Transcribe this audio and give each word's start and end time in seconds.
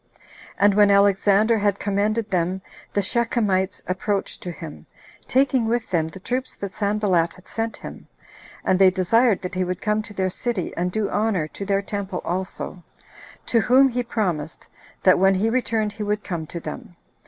And 0.57 0.73
when 0.73 0.89
Alexander 0.89 1.59
had 1.59 1.77
commended 1.77 2.31
them, 2.31 2.63
the 2.93 3.03
Shechemites 3.03 3.83
approached 3.85 4.41
to 4.41 4.49
him, 4.51 4.87
taking 5.27 5.67
with 5.67 5.91
them 5.91 6.07
the 6.07 6.19
troops 6.19 6.55
that 6.57 6.73
Sanballat 6.73 7.35
had 7.35 7.47
sent 7.47 7.77
him, 7.77 8.07
and 8.65 8.79
they 8.79 8.89
desired 8.89 9.43
that 9.43 9.53
he 9.53 9.63
would 9.63 9.79
come 9.79 10.01
to 10.01 10.13
their 10.15 10.31
city, 10.31 10.75
and 10.75 10.91
do 10.91 11.07
honor 11.11 11.47
to 11.49 11.65
their 11.67 11.83
temple 11.83 12.23
also; 12.25 12.81
to 13.45 13.59
whom 13.59 13.89
he 13.89 14.01
promised, 14.01 14.67
that 15.03 15.19
when 15.19 15.35
he 15.35 15.51
returned 15.51 15.91
he 15.91 16.01
would 16.01 16.23
come 16.23 16.47
to 16.47 16.59
them. 16.59 16.95